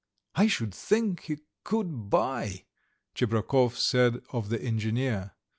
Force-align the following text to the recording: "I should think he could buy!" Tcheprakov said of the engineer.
"I 0.33 0.47
should 0.47 0.73
think 0.73 1.19
he 1.25 1.37
could 1.63 2.09
buy!" 2.09 2.65
Tcheprakov 3.13 3.75
said 3.75 4.23
of 4.33 4.49
the 4.49 4.59
engineer. 4.59 5.33